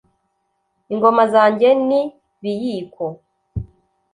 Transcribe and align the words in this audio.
ingoma 0.93 1.23
zanjye 1.33 1.67
ni 1.87 2.01
biyiko 2.41 3.05